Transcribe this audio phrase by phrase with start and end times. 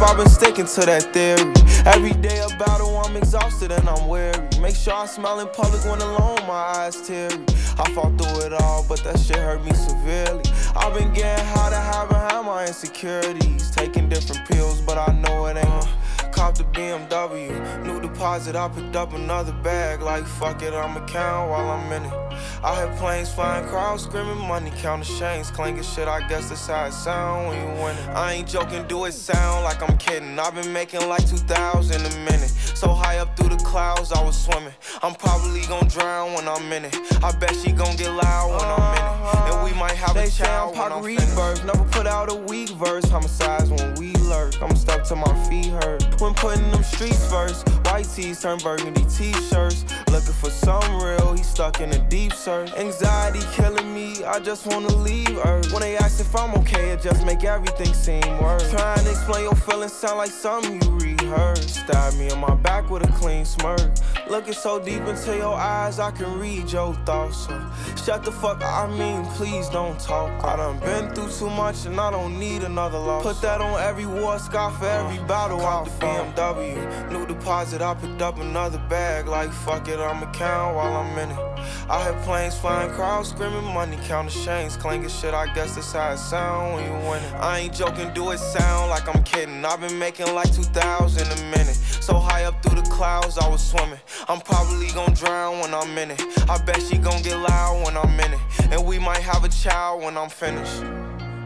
[0.00, 1.52] I've been sticking to that theory.
[1.84, 4.48] Every day a battle, I'm exhausted and I'm weary.
[4.60, 7.44] Make sure I smile in public when alone, my eyes teary.
[7.78, 10.44] I fought through it all, but that shit hurt me severely.
[10.76, 13.70] I've been getting high to hide behind my insecurities.
[13.72, 15.88] Taking different pills, but I know it ain't
[16.32, 20.02] Cop the BMW, new deposit, I picked up another bag.
[20.02, 22.27] Like, fuck it, I'ma count while I'm in it.
[22.62, 26.08] I hear planes flying, crowds screaming, money counting chains, clanking shit.
[26.08, 28.08] I guess that's how it sound when you winning.
[28.10, 30.38] I ain't joking, do it sound like I'm kidding.
[30.38, 32.50] I've been making like 2,000 a minute.
[32.74, 34.74] So high up through the clouds, I was swimming.
[35.02, 36.96] I'm probably gonna drown when I'm in it.
[37.22, 39.54] I bet she gon' get loud when I'm in it.
[39.54, 41.64] And we might have they a child when I'm finished.
[41.64, 43.04] Never put out a weak verse.
[43.08, 44.60] Homicides when we lurk.
[44.62, 46.20] I'm stuck to my feet hurt.
[46.20, 47.68] When putting them streets first.
[47.86, 49.84] White tees turn burgundy t-shirts.
[50.10, 52.72] Looking for some real, he stuck in a deep search.
[52.74, 55.72] Anxiety killing me, I just wanna leave Earth.
[55.72, 58.70] When they ask if I'm okay, it just make everything seem worse.
[58.70, 61.70] Trying to explain your feelings sound like something you rehearsed.
[61.70, 63.80] Stab me in my back with a clean smirk.
[64.28, 67.46] Looking so deep into your eyes, I can read your thoughts.
[67.46, 67.70] So
[68.04, 70.44] shut the fuck up, I mean, please don't talk.
[70.44, 73.22] I done been through too much and I don't need another loss.
[73.22, 75.60] Put that on every war scar for every uh, battle.
[75.60, 79.26] Out the BMW, new deposit, I picked up another bag.
[79.26, 81.47] Like fuck it, I'ma count while I'm in it.
[81.88, 85.34] I hear planes flying, crowds screaming, money counting chains, clanking shit.
[85.34, 87.34] I guess that's how it sound when you winning.
[87.34, 89.64] I ain't joking, do it sound like I'm kidding.
[89.64, 91.76] I've been making like 2,000 a minute.
[92.00, 94.00] So high up through the clouds, I was swimming.
[94.28, 96.20] I'm probably gonna drown when I'm in it.
[96.48, 98.40] I bet she gonna get loud when I'm in it.
[98.70, 100.82] And we might have a child when I'm finished.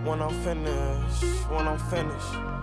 [0.05, 2.62] When I'm finished, when I'm finished.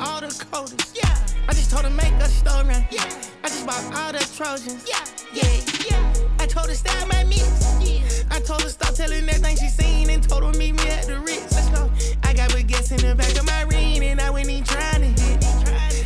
[0.00, 0.90] All the coders.
[0.94, 1.14] Yeah.
[1.48, 2.74] I just told her make a story.
[2.90, 3.04] Yeah.
[3.44, 4.86] I just bought all the Trojans.
[4.88, 5.04] Yeah.
[5.32, 5.60] Yeah.
[5.88, 6.14] Yeah.
[6.38, 7.44] I told her style my mix.
[7.80, 8.02] Yeah.
[8.30, 11.18] I told her stop telling everything she seen and told her meet me at the
[11.20, 11.54] Ritz.
[11.54, 11.90] Let's go.
[12.24, 15.22] I got baguettes in the back of my ring and I went in trying to
[15.22, 15.44] hit.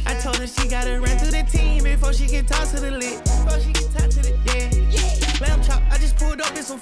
[0.07, 2.91] I told her she gotta run to the team before she can talk to the
[2.91, 3.84] lit.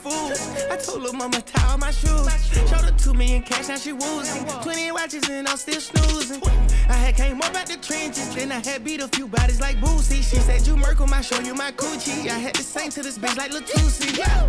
[0.02, 0.34] Food.
[0.70, 2.26] I told her mama tie all my shoes.
[2.68, 4.44] Showed her two million cash, now she woozing.
[4.62, 6.42] 20 watches and I'm still snoozing.
[6.88, 9.76] I had came up out the trenches, then I had beat a few bodies like
[9.76, 10.22] Boosie.
[10.28, 12.28] She said, You Merkle, I show you my coochie.
[12.28, 14.18] I had to sing to this bitch like Latusi.
[14.18, 14.48] Yeah,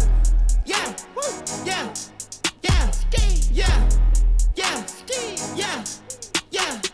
[0.66, 0.96] yeah,
[1.66, 1.94] yeah,
[2.64, 2.91] yeah,
[3.52, 3.72] yeah,
[4.56, 5.84] yeah, yeah, yeah.
[6.52, 6.92] Yeah.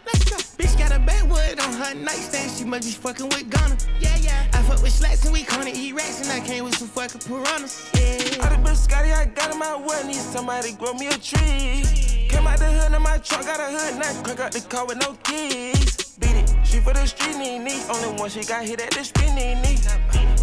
[0.60, 2.52] Bitch got a backwood on her nightstand.
[2.52, 3.78] She must be fucking with Ghana.
[4.02, 4.46] Yeah, yeah.
[4.52, 6.20] I fuck with slats and we gonna eat rats.
[6.20, 7.90] And I came with some fucking piranhas.
[7.96, 8.44] Yeah.
[8.44, 10.06] All the biscotti I got in my well.
[10.06, 12.28] Need somebody grow me a tree.
[12.28, 14.00] Came out the hood in my truck, got a hood.
[14.00, 16.18] Now crack out the car with no keys.
[16.20, 16.54] Beat it.
[16.66, 17.82] She for the street, need.
[17.90, 19.02] Only one she got hit at the
[19.34, 19.80] need, need.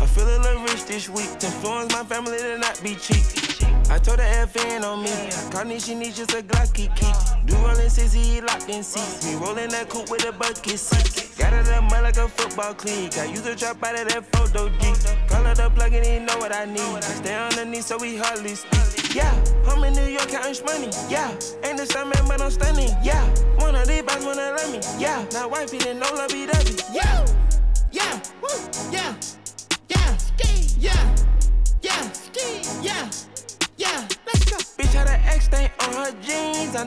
[0.00, 1.28] I feel a little rich this week.
[1.40, 3.45] To influence my family to not be cheap.
[3.90, 5.10] I told her FN on me.
[5.50, 7.12] Carney, she needs just a Glocky key.
[7.46, 9.24] Do rollin' sissy, locked in seats.
[9.24, 11.36] Me rollin' that coupe with a bucket seat.
[11.38, 13.18] Got it up mud like a football cleat.
[13.18, 14.92] I use a trap out of that photo G.
[15.28, 17.02] Call her the plug and he know what I need.
[17.02, 19.14] Stay underneath so we hardly speak.
[19.14, 19.32] Yeah,
[19.68, 20.90] I'm in New York counting money.
[21.08, 21.30] Yeah,
[21.64, 22.90] ain't the same man, but I'm stunning.
[23.02, 23.22] Yeah,
[23.58, 24.80] one of these boys wanna love me.
[24.98, 26.76] Yeah, now wifey didn't know love be dubby.
[26.92, 27.24] Yeah, yeah,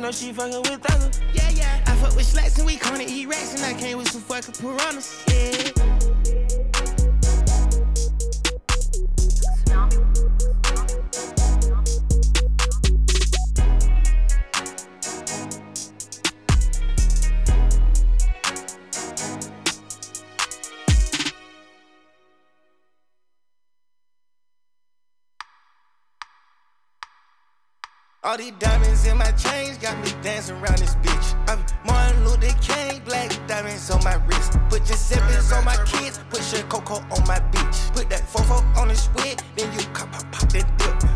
[0.09, 1.19] know she fucking with others.
[1.33, 1.83] Yeah, yeah.
[1.85, 3.53] I fuck with slats and we gonna eat rats.
[3.55, 5.23] And I came with some fucking piranhas.
[5.27, 5.99] Yeah.
[28.21, 28.51] All these
[28.99, 31.35] diamonds in my chains got me dancing around this bitch.
[31.47, 34.57] I'm Martin Luther King, black diamonds on my wrist.
[34.69, 37.93] Put your zippers on my kids, put your cocoa on my bitch.
[37.93, 41.09] Put that fofo on the squid, then you pop, pop, pop that dip.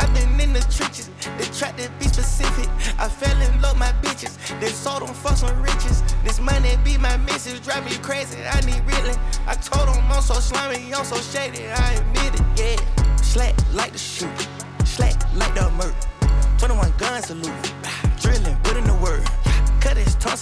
[0.00, 2.68] I've been in the trenches, they tried to be specific.
[2.98, 6.02] I fell in love my bitches, they sold them for some riches.
[6.24, 9.18] This money be my missus, drive me crazy, I need reeling.
[9.46, 13.16] I told them I'm so slimy, I'm so shady, I admit it, yeah.
[13.22, 14.48] Slack like the shoot,
[14.84, 16.17] slack like the murk.
[16.58, 17.72] 21 guns salute.
[18.20, 18.98] Drilling, put in the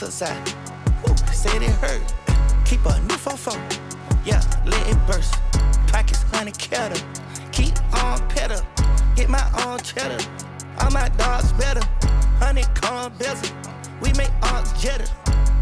[0.00, 0.52] muscle side.
[1.06, 2.02] Woo, said it hurt.
[2.66, 3.54] Keep a new fofo.
[4.26, 5.32] Yeah, let it burst.
[5.86, 7.00] Pockets honey kettle.
[7.50, 7.72] Keep
[8.04, 8.60] on pedal.
[9.16, 10.22] Get my own cheddar.
[10.80, 11.80] All my dogs better.
[12.40, 13.56] Honeycomb bezel.
[14.02, 15.08] We make arms jetter.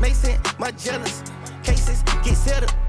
[0.01, 1.23] Mason, my jealous.
[1.63, 2.84] Cases get settled.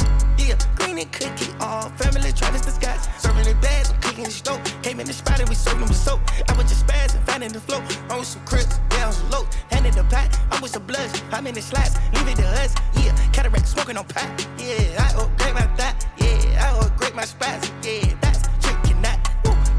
[0.46, 3.10] Yeah, green and cookie, all family Travis the skies.
[3.18, 4.62] Serving the bags, I'm cooking the stove.
[4.84, 6.22] Came in the spot and we served them with soap.
[6.48, 7.82] I was just spazzing, finding the flow.
[8.16, 9.48] On some crips, down low.
[9.72, 11.24] Handing the pot, I'm with some bloods.
[11.32, 12.76] I'm in the slots, leave it to us.
[13.02, 14.30] Yeah, cataract smoking on pot.
[14.60, 16.06] Yeah, I upgrade my thought.
[16.18, 17.72] Yeah, I upgrade my spots.
[17.82, 19.18] Yeah, that's tricking that.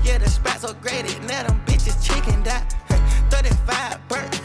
[0.02, 1.14] Yeah, the spots upgraded.
[1.28, 2.74] Now them bitches chicken that.
[3.30, 4.35] 35 burnt,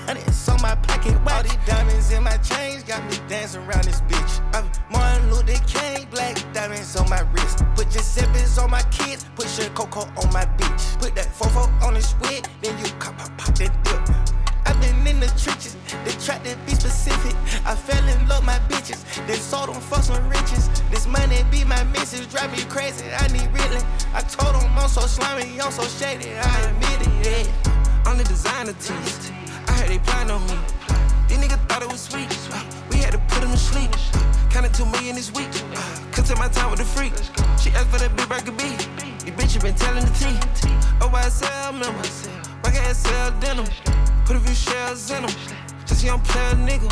[0.64, 1.34] on my pocket watch.
[1.34, 4.42] All these diamonds in my chains got me dancing around this bitch.
[4.54, 7.64] I'm Martin Luther King, black diamonds on my wrist.
[7.76, 11.00] Put Giuseppe's on my kids, put Sugar Coco on my bitch.
[11.00, 14.02] Put that fofo on the squid, then you pop, pop, pop that dip.
[14.66, 15.76] I've been in the trenches,
[16.06, 17.36] they tried to be specific.
[17.66, 20.70] I fell in love my bitches, they sold them for some riches.
[20.92, 23.06] This money be my missus, drive me crazy.
[23.12, 23.86] I need reeling.
[24.14, 26.32] I told them I'm so slimy, I'm so shady.
[26.34, 28.04] I admit it, yeah.
[28.06, 29.41] I'm the designer tease.
[29.82, 30.54] Heard they plan on me.
[31.28, 32.30] These niggas thought it was sweet.
[32.54, 33.90] Uh, we had to put them to sleep.
[34.52, 35.50] Counted two million this week.
[35.74, 35.82] Uh,
[36.12, 37.14] could take my time with the freak.
[37.60, 38.64] She asked for that big burger B.
[39.26, 40.38] You bitch, you been telling the tea.
[41.32, 42.30] Sell members.
[42.64, 43.66] My gas sell denim.
[44.26, 45.34] Put a few shells in them.
[45.88, 46.90] Just young player nigga.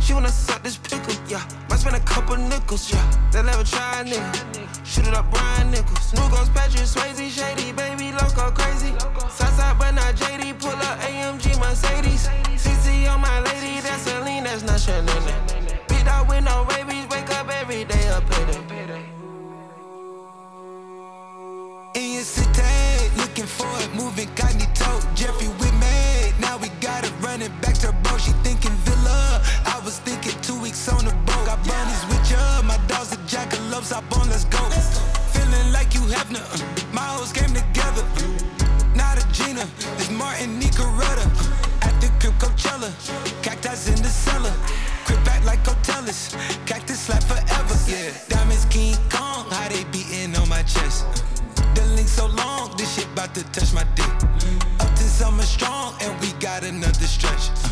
[0.00, 1.42] She wanna suck this pickle, yeah.
[1.68, 3.02] Might spend a couple nickels, yeah.
[3.32, 4.68] They never try a nigga.
[4.88, 6.14] Shoot it up, Brian Nichols.
[6.14, 8.92] New Ghost Patrick Swayze, shady, baby, loco, crazy.
[9.28, 10.58] Southside, but not JD.
[10.58, 12.17] Pull up AMG Mercedes.
[18.68, 19.04] Payday.
[21.94, 22.62] In your city,
[23.16, 24.90] looking for it, moving cognito.
[25.14, 28.18] Jeffrey with me, now we got it running back to bro.
[28.18, 31.46] She thinking villa, I was thinking two weeks on the boat.
[31.46, 34.58] Got bunnies with ya, my dogs are jackalopes, up on, let's go.
[35.32, 36.42] Feeling like you have no,
[36.92, 38.04] my hoes came together.
[38.94, 39.66] Not a Gina,
[39.96, 41.26] it's Martin Nicoretta.
[41.82, 42.90] At the crib Coachella,
[43.42, 44.52] cactus in the cellar.
[45.44, 46.12] Like Coachella,
[46.66, 47.76] cactus slap forever.
[47.86, 51.06] Yeah, diamonds King Kong, how they beating on my chest.
[51.74, 54.10] The link so long, this shit bout to touch my dick.
[54.80, 57.67] Up to summer strong, and we got another stretch.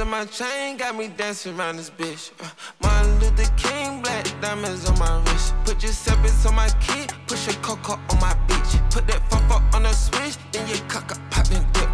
[0.00, 2.32] In my chain got me dancing around this bitch.
[2.40, 2.48] Uh,
[2.82, 5.54] Martin Luther King, black diamonds on my wrist.
[5.64, 8.90] Put Giuseppe's on my key, push a coco on my bitch.
[8.90, 11.88] Put that fofo on the switch, then you cock up, pop and dip.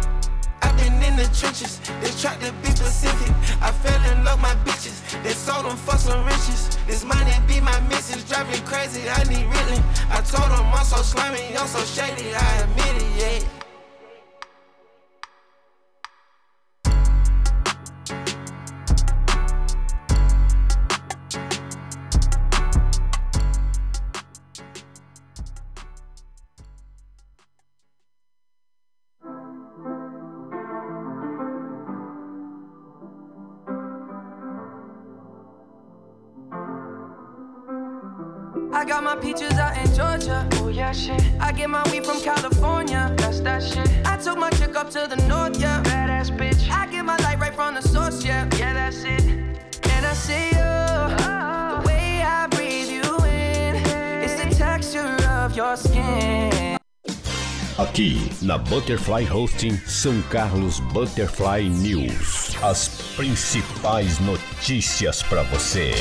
[0.61, 3.33] I've been in the trenches, they tried to be specific.
[3.61, 6.77] I fell in love my bitches, they sold them for some riches.
[6.87, 9.83] This money be my missus, driving crazy, I need reeling.
[10.09, 13.56] I told them I'm so slimy, I'm so shady, I admit it, yeah.
[40.97, 41.21] Shit.
[41.39, 43.13] I get my weed from California.
[43.17, 43.87] That's that shit.
[44.05, 45.83] I took my chick up to the north, yeah.
[45.83, 46.69] Badass bitch.
[46.69, 48.49] I get my light right from the source, yeah.
[48.57, 49.23] Yeah, that's it.
[49.93, 50.73] And I see you.
[51.21, 53.75] The way I breathe you in.
[54.23, 56.77] It's the texture of your skin.
[57.77, 62.55] Aqui na Butterfly Hosting São Carlos Butterfly News.
[62.63, 65.93] As principais notícias para você.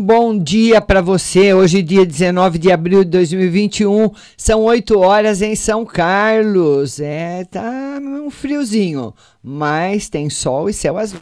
[0.00, 1.52] Bom dia para você.
[1.52, 6.98] Hoje, dia 19 de abril de 2021, são 8 horas em São Carlos.
[6.98, 11.20] É, tá um friozinho, mas tem sol e céu azul.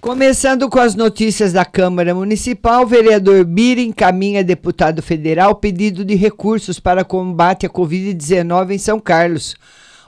[0.00, 6.04] Começando com as notícias da Câmara Municipal, o vereador Bira encaminha a deputado federal pedido
[6.04, 9.56] de recursos para combate à Covid-19 em São Carlos.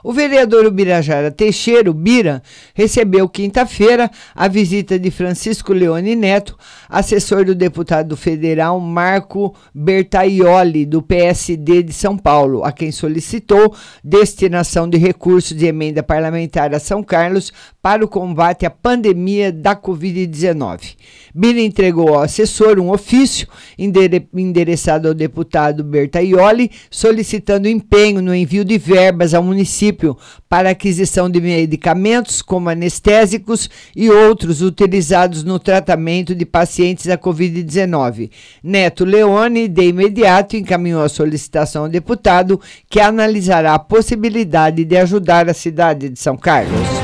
[0.07, 2.43] O vereador Ubirajara Teixeira, Bira,
[2.75, 6.55] recebeu quinta-feira a visita de Francisco Leone Neto,
[6.87, 14.87] assessor do deputado federal Marco Bertaioli, do PSD de São Paulo, a quem solicitou destinação
[14.87, 20.97] de recursos de emenda parlamentar a São Carlos para o combate à pandemia da Covid-19.
[21.33, 28.63] Bira entregou ao assessor um ofício endere endereçado ao deputado Bertaioli, solicitando empenho no envio
[28.63, 30.17] de verbas ao município município
[30.49, 38.29] para aquisição de medicamentos como anestésicos e outros utilizados no tratamento de pacientes da Covid-19.
[38.61, 42.59] Neto Leone, de imediato, encaminhou a solicitação ao deputado,
[42.89, 46.94] que analisará a possibilidade de ajudar a cidade de São Carlos.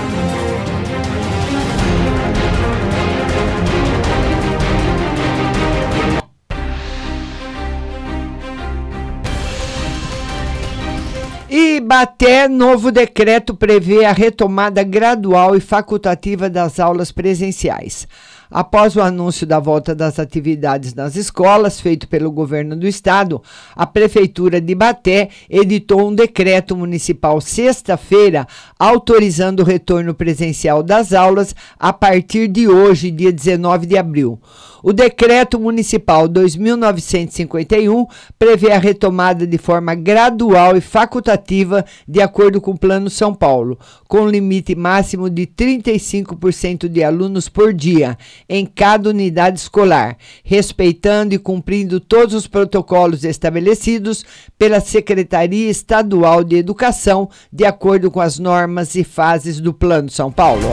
[11.92, 18.08] Ibaté, novo decreto prevê a retomada gradual e facultativa das aulas presenciais.
[18.54, 23.42] Após o anúncio da volta das atividades nas escolas, feito pelo governo do estado,
[23.74, 28.46] a Prefeitura de Baté editou um decreto municipal sexta-feira
[28.78, 34.38] autorizando o retorno presencial das aulas a partir de hoje, dia 19 de abril.
[34.84, 38.06] O decreto municipal 2951
[38.38, 43.78] prevê a retomada de forma gradual e facultativa, de acordo com o Plano São Paulo,
[44.08, 48.18] com limite máximo de 35% de alunos por dia
[48.48, 54.26] em cada unidade escolar, respeitando e cumprindo todos os protocolos estabelecidos
[54.58, 60.32] pela Secretaria Estadual de Educação, de acordo com as normas e fases do Plano São
[60.32, 60.68] Paulo.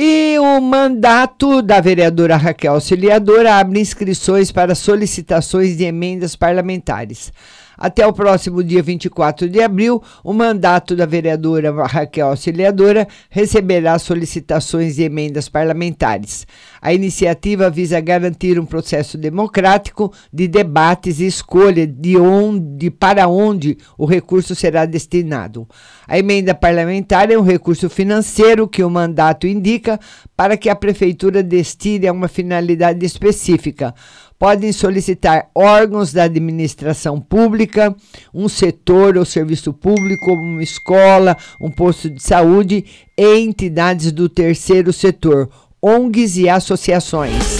[0.00, 7.32] E o mandato da vereadora Raquel Auxiliadora abre inscrições para solicitações de emendas parlamentares.
[7.78, 14.96] Até o próximo dia 24 de abril, o mandato da vereadora Raquel Auxiliadora receberá solicitações
[14.96, 16.44] de emendas parlamentares.
[16.82, 23.78] A iniciativa visa garantir um processo democrático de debates e escolha de onde para onde
[23.96, 25.68] o recurso será destinado.
[26.08, 30.00] A emenda parlamentar é um recurso financeiro que o mandato indica
[30.36, 33.94] para que a prefeitura destine a uma finalidade específica
[34.38, 37.94] podem solicitar órgãos da administração pública,
[38.32, 42.84] um setor ou serviço público, uma escola, um posto de saúde
[43.16, 45.50] e entidades do terceiro setor,
[45.82, 47.57] ONGs e associações.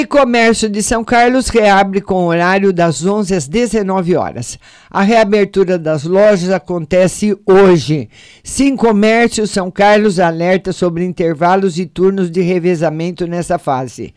[0.00, 4.58] E comércio de São Carlos reabre com horário das 11 às 19 horas.
[4.90, 8.08] A reabertura das lojas acontece hoje.
[8.42, 14.14] Sim Comércio São Carlos alerta sobre intervalos e turnos de revezamento nessa fase.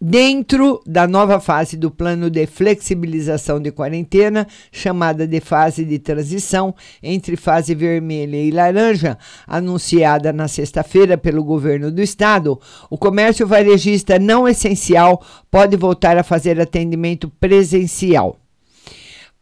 [0.00, 6.72] Dentro da nova fase do plano de flexibilização de quarentena, chamada de fase de transição
[7.02, 14.20] entre fase vermelha e laranja, anunciada na sexta-feira pelo governo do estado, o comércio varejista
[14.20, 18.36] não essencial pode voltar a fazer atendimento presencial.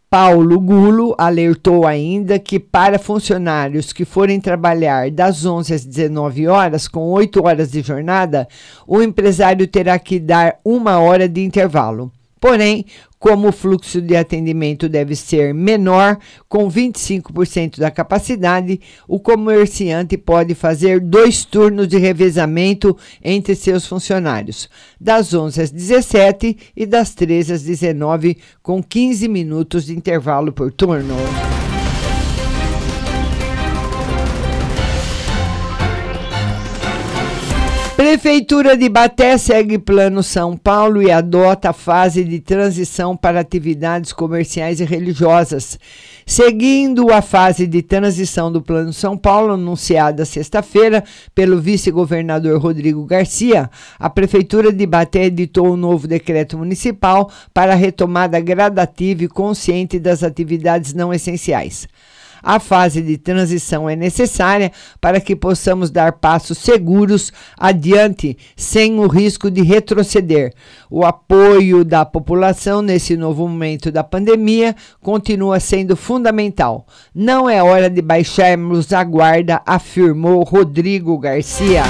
[0.09, 6.87] Paulo Gulo alertou ainda que para funcionários que forem trabalhar das 11 às 19 horas,
[6.87, 8.47] com 8 horas de jornada,
[8.87, 12.13] o empresário terá que dar uma hora de intervalo.
[12.41, 12.85] Porém,
[13.19, 20.55] como o fluxo de atendimento deve ser menor, com 25% da capacidade, o comerciante pode
[20.55, 24.69] fazer dois turnos de revezamento entre seus funcionários,
[25.01, 30.71] das 11 às 17 e das 13 às 19, com 15 minutos de intervalo por
[30.71, 31.17] turno.
[37.97, 44.13] Prefeitura de Baté segue Plano São Paulo e adota a fase de transição para atividades
[44.13, 45.79] comerciais e religiosas.
[46.27, 51.03] Seguindo a fase de transição do Plano São Paulo, anunciada sexta-feira
[51.35, 57.77] pelo vice-governador Rodrigo Garcia, a Prefeitura de Baté editou um novo decreto municipal para a
[57.77, 61.89] retomada gradativa e consciente das atividades não essenciais.
[62.47, 69.09] A fase de transição é necessária para que possamos dar passos seguros adiante, sem o
[69.09, 70.55] risco de retroceder.
[70.89, 76.87] O apoio da população nesse novo momento da pandemia continua sendo fundamental.
[77.13, 81.83] Não é hora de baixarmos a guarda, afirmou Rodrigo Garcia.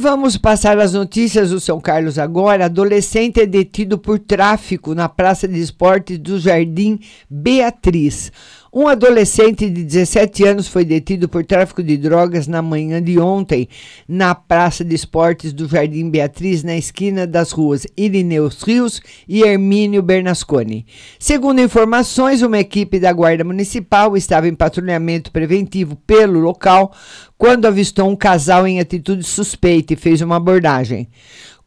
[0.00, 2.64] Vamos passar as notícias do São Carlos agora.
[2.64, 8.32] Adolescente é detido por tráfico na Praça de Esportes do Jardim Beatriz.
[8.72, 13.68] Um adolescente de 17 anos foi detido por tráfico de drogas na manhã de ontem,
[14.06, 20.00] na Praça de Esportes do Jardim Beatriz, na esquina das ruas Irineus Rios e Hermínio
[20.02, 20.86] Bernasconi.
[21.18, 26.92] Segundo informações, uma equipe da Guarda Municipal estava em patrulhamento preventivo pelo local
[27.36, 31.08] quando avistou um casal em atitude suspeita e fez uma abordagem.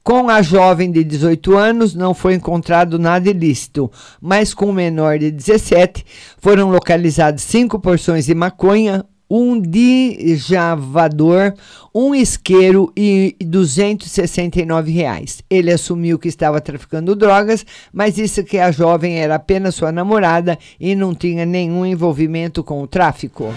[0.03, 5.17] Com a jovem de 18 anos não foi encontrado nada ilícito, mas com o menor
[5.17, 6.05] de 17
[6.39, 10.73] foram localizadas cinco porções de maconha, um dijavador,
[11.95, 15.41] um isqueiro e 269 reais.
[15.49, 20.59] Ele assumiu que estava traficando drogas, mas disse que a jovem era apenas sua namorada
[20.77, 23.53] e não tinha nenhum envolvimento com o tráfico.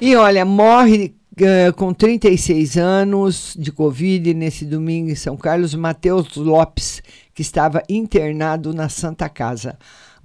[0.00, 6.36] E olha, morre uh, com 36 anos de Covid nesse domingo em São Carlos, Matheus
[6.36, 7.02] Lopes,
[7.34, 9.76] que estava internado na Santa Casa.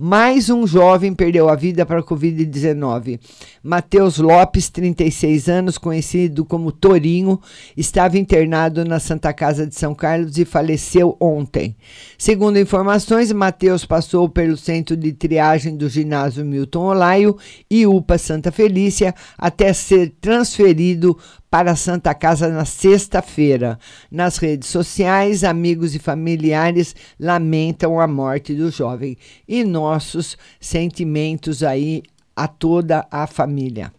[0.05, 3.21] Mais um jovem perdeu a vida para a Covid-19.
[3.63, 7.39] Matheus Lopes, 36 anos, conhecido como Torinho,
[7.77, 11.73] estava internado na Santa Casa de São Carlos e faleceu ontem.
[12.17, 17.37] Segundo informações, Matheus passou pelo centro de triagem do ginásio Milton Olaio
[17.71, 21.17] e UPA Santa Felícia até ser transferido
[21.53, 23.77] para a Santa Casa na sexta-feira.
[24.09, 29.15] Nas redes sociais, amigos e familiares lamentam a morte do jovem
[29.47, 32.01] e nossos sentimentos aí
[32.35, 33.93] a toda a família.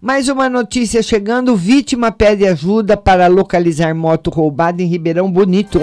[0.00, 5.78] Mais uma notícia chegando: vítima pede ajuda para localizar moto roubada em Ribeirão Bonito.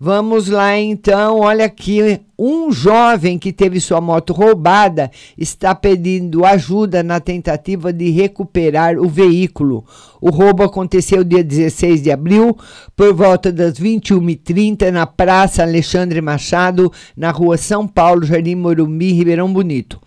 [0.00, 7.02] Vamos lá então, olha aqui, um jovem que teve sua moto roubada está pedindo ajuda
[7.02, 9.84] na tentativa de recuperar o veículo.
[10.20, 12.56] O roubo aconteceu dia 16 de abril,
[12.94, 19.52] por volta das 21h30, na Praça Alexandre Machado, na rua São Paulo, Jardim Morumbi, Ribeirão
[19.52, 20.00] Bonito.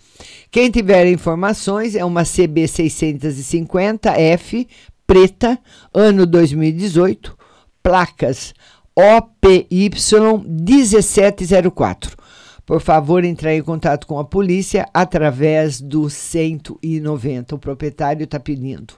[0.50, 4.68] Quem tiver informações é uma CB 650F
[5.06, 5.60] preta,
[5.94, 7.38] ano 2018,
[7.84, 8.54] placas
[8.96, 12.18] OPY 1704.
[12.66, 17.56] Por favor, entrar em contato com a polícia através do 190.
[17.56, 18.94] O proprietário está pedindo.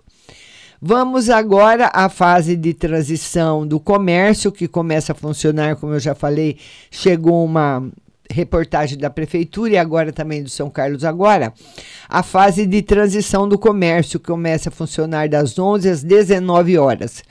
[0.82, 6.14] Vamos agora à fase de transição do comércio, que começa a funcionar, como eu já
[6.14, 6.58] falei,
[6.92, 7.90] chegou uma
[8.30, 11.54] reportagem da prefeitura e agora também do São Carlos agora,
[12.10, 17.24] a fase de transição do comércio começa a funcionar das 11 às 19 horas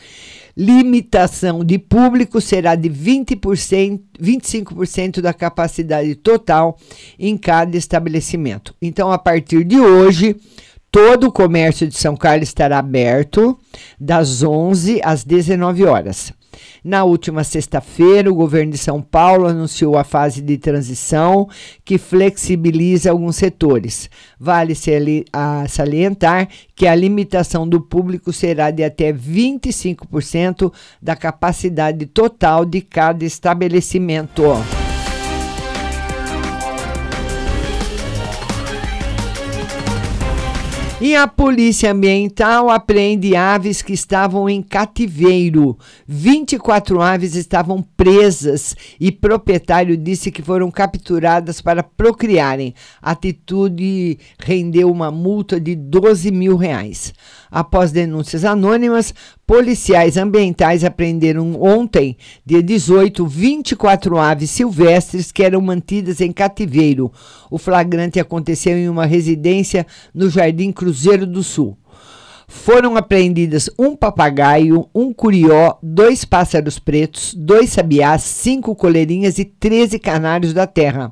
[0.56, 6.78] limitação de público será de 20%, 25% da capacidade total
[7.18, 8.74] em cada estabelecimento.
[8.80, 10.36] Então, a partir de hoje,
[10.92, 13.58] todo o comércio de São Carlos estará aberto
[13.98, 16.32] das 11 às 19 horas.
[16.84, 21.48] Na última sexta-feira, o governo de São Paulo anunciou a fase de transição
[21.82, 24.10] que flexibiliza alguns setores.
[24.38, 24.74] Vale
[25.68, 33.24] salientar que a limitação do público será de até 25% da capacidade total de cada
[33.24, 34.42] estabelecimento.
[41.04, 45.76] E a Polícia Ambiental apreende aves que estavam em cativeiro.
[46.06, 52.72] 24 aves estavam presas e proprietário disse que foram capturadas para procriarem.
[53.02, 57.12] A atitude rendeu uma multa de 12 mil reais.
[57.50, 59.12] Após denúncias anônimas,
[59.52, 67.12] policiais ambientais apreenderam ontem, dia 18, 24 aves silvestres que eram mantidas em cativeiro.
[67.50, 71.76] O flagrante aconteceu em uma residência no Jardim Cruzeiro do Sul.
[72.54, 79.98] Foram apreendidas um papagaio, um curió, dois pássaros pretos, dois sabiás, cinco coleirinhas e 13
[79.98, 81.10] canários da terra.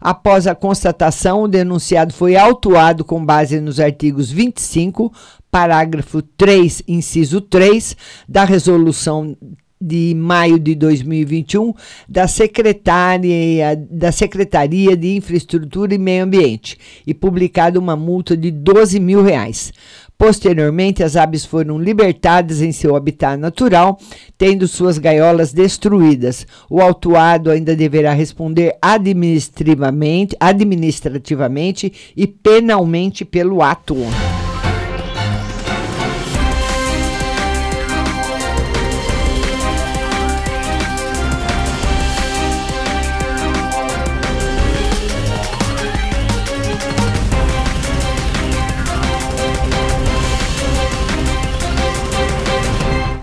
[0.00, 5.10] Após a constatação, o denunciado foi autuado com base nos artigos 25,
[5.50, 7.96] parágrafo 3, inciso 3
[8.28, 9.34] da resolução
[9.80, 11.74] de maio de 2021
[12.08, 18.98] da Secretaria, da Secretaria de Infraestrutura e Meio Ambiente e publicado uma multa de 12
[18.98, 19.72] mil reais.
[20.16, 23.98] Posteriormente, as aves foram libertadas em seu habitat natural,
[24.38, 26.46] tendo suas gaiolas destruídas.
[26.70, 33.96] O autuado ainda deverá responder administrativamente, administrativamente e penalmente pelo ato.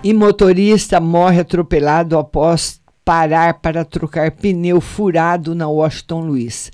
[0.04, 6.72] E motorista morre atropelado após parar para trocar pneu furado na Washington Luiz.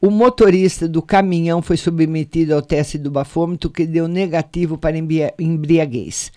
[0.00, 4.96] O motorista do caminhão foi submetido ao teste do bafômetro que deu negativo para
[5.38, 6.32] embriaguez.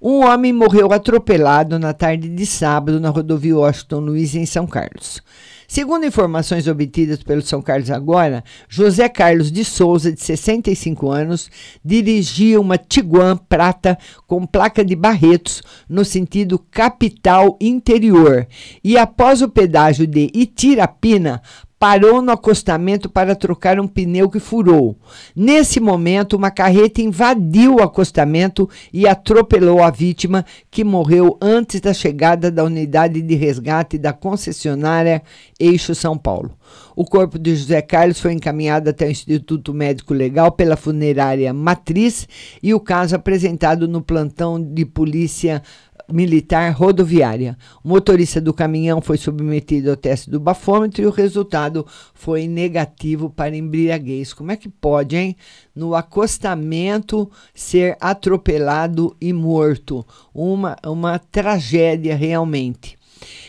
[0.00, 5.20] Um homem morreu atropelado na tarde de sábado na rodovia Washington Luiz, em São Carlos.
[5.66, 11.50] Segundo informações obtidas pelo São Carlos Agora, José Carlos de Souza, de 65 anos,
[11.84, 18.46] dirigia uma Tiguan prata com placa de Barretos no sentido capital interior
[18.82, 21.42] e após o pedágio de Itirapina
[21.78, 24.96] parou no acostamento para trocar um pneu que furou.
[25.34, 31.94] Nesse momento, uma carreta invadiu o acostamento e atropelou a vítima, que morreu antes da
[31.94, 35.22] chegada da unidade de resgate da concessionária
[35.58, 36.56] Eixo São Paulo.
[36.96, 42.26] O corpo de José Carlos foi encaminhado até o Instituto Médico Legal pela funerária Matriz
[42.60, 45.62] e o caso apresentado no plantão de polícia
[46.10, 47.56] militar rodoviária.
[47.84, 53.30] O motorista do caminhão foi submetido ao teste do bafômetro e o resultado foi negativo
[53.30, 54.32] para embriaguez.
[54.32, 55.36] Como é que pode, hein?
[55.74, 60.04] No acostamento ser atropelado e morto.
[60.34, 62.96] Uma, uma tragédia realmente.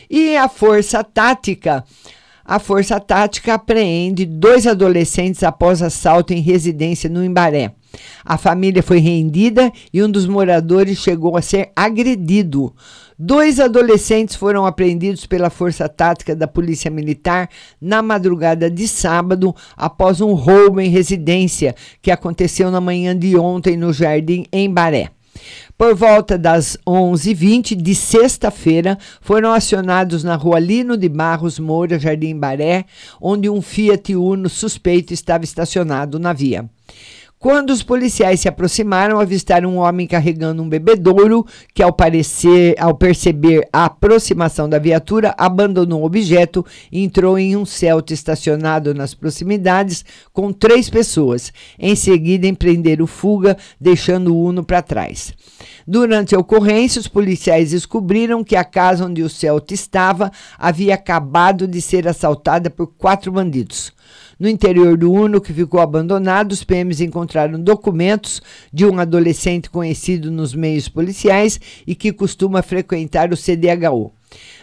[0.08, 1.84] E a força tática
[2.50, 7.72] a Força Tática apreende dois adolescentes após assalto em residência no Imbaré.
[8.24, 12.74] A família foi rendida e um dos moradores chegou a ser agredido.
[13.18, 17.48] Dois adolescentes foram apreendidos pela Força Tática da Polícia Militar
[17.80, 23.76] na madrugada de sábado após um roubo em residência que aconteceu na manhã de ontem
[23.76, 25.10] no Jardim em Baré.
[25.76, 32.38] Por volta das 11h20 de sexta-feira, foram acionados na rua Lino de Barros Moura, Jardim
[32.38, 32.84] Baré,
[33.20, 36.68] onde um Fiat Uno suspeito estava estacionado na via.
[37.42, 42.94] Quando os policiais se aproximaram, avistaram um homem carregando um bebedouro que, ao, parecer, ao
[42.94, 49.14] perceber a aproximação da viatura, abandonou o objeto e entrou em um Celta estacionado nas
[49.14, 51.50] proximidades com três pessoas.
[51.78, 55.32] Em seguida, empreenderam fuga, deixando o Uno para trás.
[55.86, 61.66] Durante a ocorrência, os policiais descobriram que a casa onde o Celta estava havia acabado
[61.66, 63.98] de ser assaltada por quatro bandidos.
[64.40, 68.40] No interior do Uno, que ficou abandonado, os PMs encontraram documentos
[68.72, 74.10] de um adolescente conhecido nos meios policiais e que costuma frequentar o CDHU.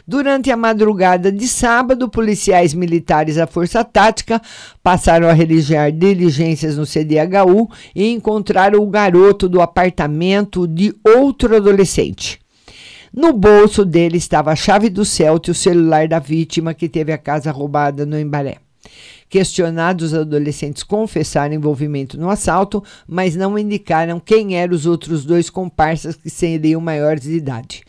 [0.08, 4.42] Durante a madrugada de sábado, policiais militares da Força Tática
[4.82, 12.40] passaram a realizar diligências no CDHU e encontraram o garoto do apartamento de outro adolescente.
[13.14, 17.12] No bolso dele estava a chave do Celta e o celular da vítima que teve
[17.12, 18.58] a casa roubada no Embaré.
[19.30, 25.50] Questionados, os adolescentes confessaram envolvimento no assalto, mas não indicaram quem eram os outros dois
[25.50, 27.84] comparsas que seriam maiores de idade.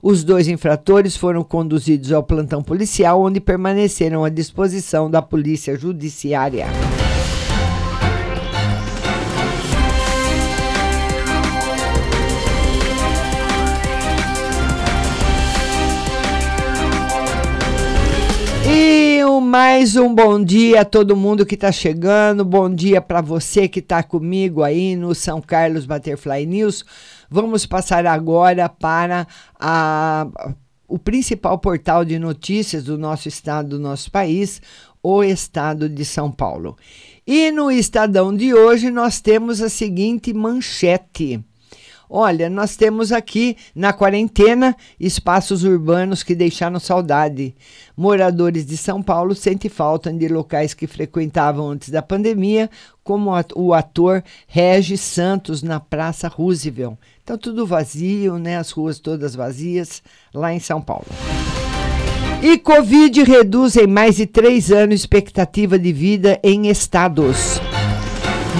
[0.00, 6.66] Os dois infratores foram conduzidos ao plantão policial, onde permaneceram à disposição da Polícia Judiciária.
[19.44, 22.44] Mais um bom dia a todo mundo que está chegando.
[22.44, 26.84] Bom dia para você que está comigo aí no São Carlos Butterfly News.
[27.30, 29.28] Vamos passar agora para
[29.60, 30.26] a,
[30.88, 34.62] o principal portal de notícias do nosso estado, do nosso país,
[35.02, 36.74] o estado de São Paulo.
[37.26, 41.44] E no Estadão de hoje nós temos a seguinte manchete.
[42.08, 47.54] Olha, nós temos aqui na quarentena espaços urbanos que deixaram saudade.
[47.96, 52.70] Moradores de São Paulo sentem falta de locais que frequentavam antes da pandemia,
[53.02, 56.96] como o ator Regis Santos na Praça Roosevelt.
[57.22, 58.56] Então, tudo vazio, né?
[58.56, 61.06] As ruas todas vazias lá em São Paulo.
[62.42, 67.58] E Covid reduz em mais de três anos expectativa de vida em estados.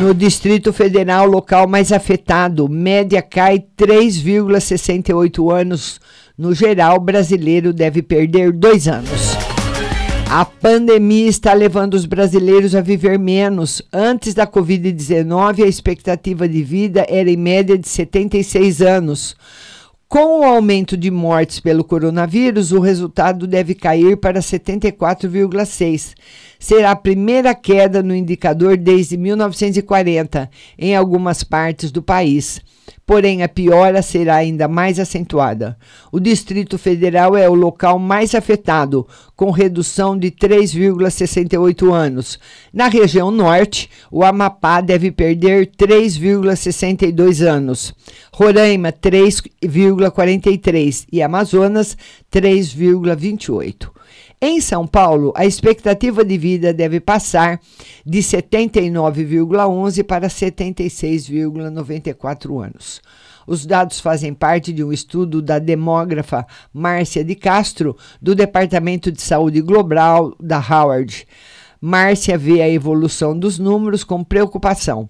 [0.00, 6.00] No Distrito Federal, local mais afetado, média cai 3,68 anos.
[6.36, 9.36] No geral, brasileiro deve perder dois anos.
[10.28, 13.80] A pandemia está levando os brasileiros a viver menos.
[13.92, 19.36] Antes da Covid-19, a expectativa de vida era em média de 76 anos.
[20.08, 26.14] Com o aumento de mortes pelo coronavírus, o resultado deve cair para 74,6.
[26.64, 30.48] Será a primeira queda no indicador desde 1940
[30.78, 32.58] em algumas partes do país.
[33.04, 35.76] Porém, a piora será ainda mais acentuada.
[36.10, 42.38] O Distrito Federal é o local mais afetado, com redução de 3,68 anos.
[42.72, 47.92] Na região norte, o Amapá deve perder 3,62 anos.
[48.32, 51.94] Roraima, 3,43 e Amazonas,
[52.32, 53.92] 3,28.
[54.46, 57.58] Em São Paulo, a expectativa de vida deve passar
[58.04, 63.00] de 79,11 para 76,94 anos.
[63.46, 69.22] Os dados fazem parte de um estudo da demógrafa Márcia de Castro, do Departamento de
[69.22, 71.26] Saúde Global da Howard.
[71.80, 75.08] Márcia vê a evolução dos números com preocupação.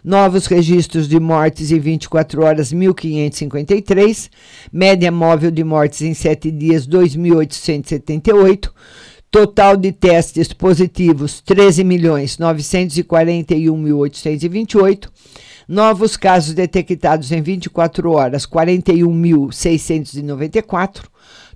[0.03, 4.31] novos registros de mortes em 24 horas, 1.553,
[4.73, 8.71] média móvel de mortes em 7 dias, 2.878,
[9.31, 15.07] Total de testes positivos 13 milhões 941.828.
[15.67, 21.03] Novos casos detectados em 24 horas 41.694.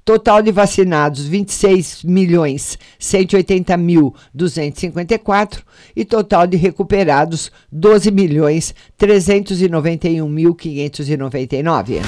[0.05, 5.63] Total de vacinados 26 milhões 180 mil 254
[5.95, 12.01] e total de recuperados 12 milhões 391 mil 599.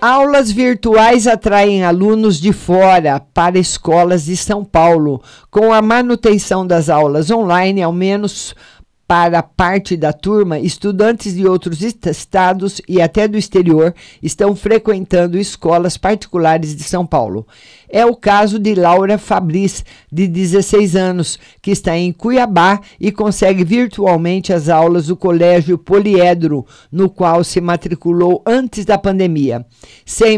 [0.00, 5.22] Aulas virtuais atraem alunos de fora para escolas de São Paulo.
[5.50, 8.54] Com a manutenção das aulas online, ao menos
[9.06, 15.96] para parte da turma, estudantes de outros estados e até do exterior estão frequentando escolas
[15.96, 17.46] particulares de São Paulo.
[17.96, 23.62] É o caso de Laura Fabris, de 16 anos, que está em Cuiabá e consegue
[23.62, 29.64] virtualmente as aulas do Colégio Poliedro, no qual se matriculou antes da pandemia.
[30.04, 30.36] Sem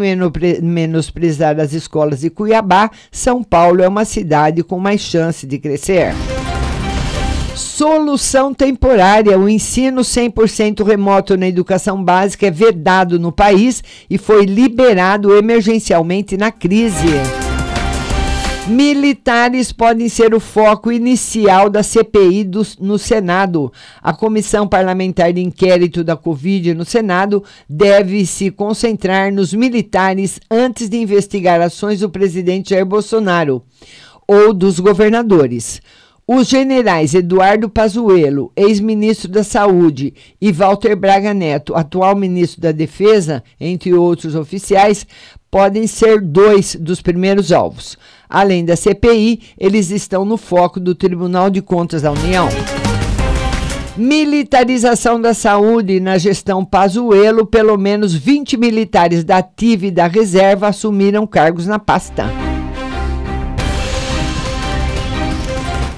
[0.63, 6.13] menosprezar as escolas de Cuiabá, São Paulo é uma cidade com mais chance de crescer.
[7.55, 14.45] Solução temporária: o ensino 100% remoto na educação básica é vedado no país e foi
[14.45, 17.46] liberado emergencialmente na crise.
[18.69, 23.73] Militares podem ser o foco inicial da CPI do, no Senado.
[24.03, 30.89] A Comissão Parlamentar de Inquérito da Covid no Senado deve se concentrar nos militares antes
[30.89, 33.63] de investigar ações do presidente Jair Bolsonaro
[34.27, 35.81] ou dos governadores.
[36.27, 43.45] Os generais Eduardo Pazuello, ex-ministro da Saúde, e Walter Braga Neto, atual ministro da Defesa,
[43.61, 45.07] entre outros oficiais,
[45.49, 47.97] podem ser dois dos primeiros alvos.
[48.29, 52.49] Além da CPI, eles estão no foco do Tribunal de Contas da União.
[53.97, 60.69] Militarização da saúde na gestão Pazuello, pelo menos 20 militares da ativa e da reserva
[60.69, 62.27] assumiram cargos na pasta.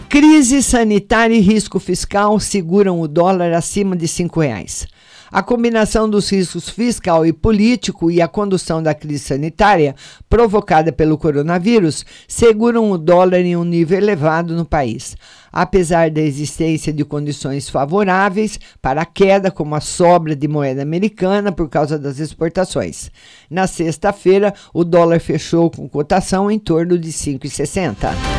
[0.09, 4.87] Crise sanitária e risco fiscal seguram o dólar acima de R$ reais.
[5.31, 9.95] A combinação dos riscos fiscal e político e a condução da crise sanitária
[10.29, 15.17] provocada pelo coronavírus seguram o dólar em um nível elevado no país.
[15.53, 21.53] Apesar da existência de condições favoráveis para a queda, como a sobra de moeda americana
[21.53, 23.11] por causa das exportações.
[23.51, 28.38] Na sexta-feira, o dólar fechou com cotação em torno de 5,60.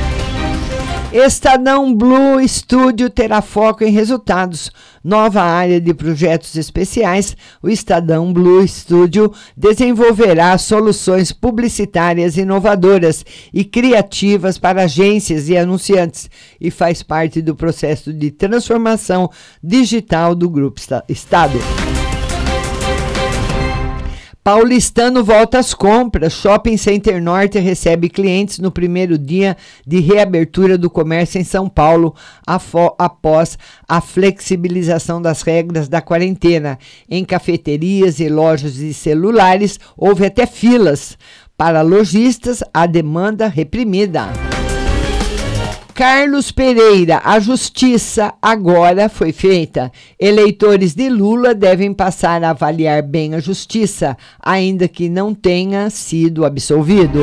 [1.11, 4.71] Estadão Blue Studio terá foco em resultados.
[5.03, 14.59] Nova área de projetos especiais, o Estadão Blue Studio desenvolverá soluções publicitárias inovadoras e criativas
[14.59, 16.29] para agências e anunciantes
[16.61, 19.31] e faz parte do processo de transformação
[19.63, 21.57] digital do Grupo Estado.
[24.51, 26.33] Paulistano volta às compras.
[26.33, 32.15] Shopping Center Norte recebe clientes no primeiro dia de reabertura do comércio em São Paulo,
[32.97, 36.79] após a flexibilização das regras da quarentena.
[37.07, 41.15] Em cafeterias e lojas de celulares, houve até filas.
[41.55, 44.29] Para lojistas, a demanda reprimida.
[45.99, 49.91] Carlos Pereira, a justiça agora foi feita.
[50.17, 56.45] Eleitores de Lula devem passar a avaliar bem a justiça, ainda que não tenha sido
[56.45, 57.19] absolvido.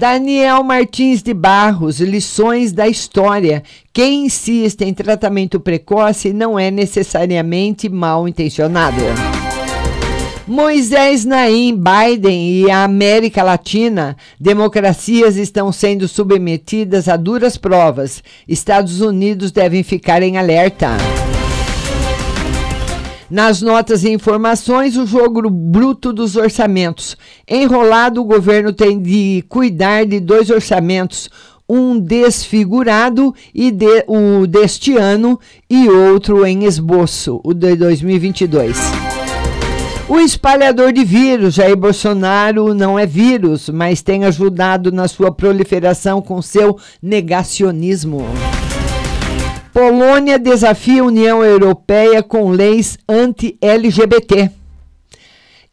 [0.00, 3.62] Daniel Martins de Barros, lições da história.
[3.92, 9.37] Quem insiste em tratamento precoce não é necessariamente mal intencionado.
[10.48, 18.22] Moisés Naim, Biden e a América Latina, democracias estão sendo submetidas a duras provas.
[18.48, 20.96] Estados Unidos devem ficar em alerta.
[23.30, 27.14] Nas notas e informações, o jogo bruto dos orçamentos.
[27.46, 31.28] Enrolado, o governo tem de cuidar de dois orçamentos,
[31.68, 38.97] um desfigurado e de, o deste ano e outro em esboço, o de 2022.
[40.08, 46.22] O espalhador de vírus, Jair Bolsonaro, não é vírus, mas tem ajudado na sua proliferação
[46.22, 48.24] com seu negacionismo.
[49.70, 54.50] Polônia desafia a União Europeia com leis anti-LGBT.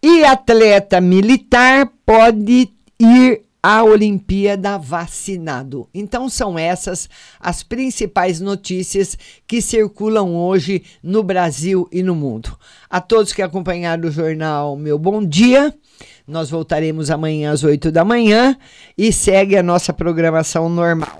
[0.04, 2.69] E atleta militar pode
[3.00, 5.89] ir à Olimpíada vacinado.
[5.91, 12.56] Então são essas as principais notícias que circulam hoje no Brasil e no mundo.
[12.88, 15.73] A todos que acompanharam o jornal, meu bom dia.
[16.28, 18.56] Nós voltaremos amanhã às 8 da manhã
[18.95, 21.19] e segue a nossa programação normal.